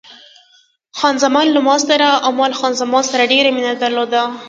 [0.97, 4.21] خان زمان له ما سره او ما له خان زمان سره ډېره مینه درلوده.